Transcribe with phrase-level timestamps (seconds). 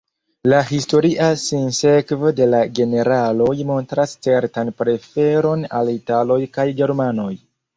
[0.51, 7.33] La historia sinsekvo de la generaloj montras certan preferon al italoj kaj germanoj.